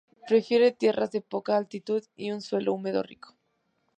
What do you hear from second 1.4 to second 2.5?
altitud, y un